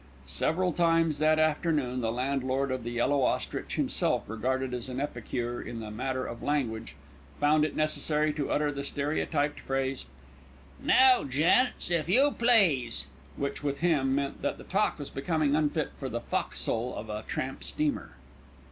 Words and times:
Several 0.25 0.73
times 0.73 1.19
that 1.19 1.37
afternoon 1.37 2.01
the 2.01 2.11
landlord 2.11 2.71
of 2.71 2.83
The 2.83 2.89
Yellow 2.89 3.21
Ostrich, 3.21 3.75
himself 3.75 4.27
regarded 4.27 4.73
as 4.73 4.89
an 4.89 4.99
epicure 4.99 5.61
in 5.61 5.79
the 5.79 5.91
matter 5.91 6.25
of 6.25 6.41
"language," 6.41 6.95
found 7.35 7.63
it 7.63 7.75
necessary 7.75 8.33
to 8.33 8.49
utter 8.49 8.71
the 8.71 8.83
stereotyped 8.83 9.59
phrase, 9.59 10.05
"Now 10.81 11.23
gents, 11.23 11.91
if 11.91 12.09
you 12.09 12.31
please," 12.35 13.05
which, 13.37 13.61
with 13.63 13.81
him, 13.81 14.15
meant 14.15 14.41
that 14.41 14.57
the 14.57 14.63
talk 14.63 14.97
was 14.97 15.11
becoming 15.11 15.55
unfit 15.55 15.91
for 15.93 16.09
the 16.09 16.19
fo'c'sle 16.21 16.95
of 16.95 17.07
a 17.11 17.23
tramp 17.27 17.63
steamer. 17.63 18.13